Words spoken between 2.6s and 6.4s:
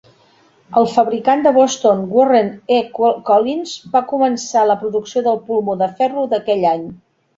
E. Collins, va començar la producció del pulmó de ferro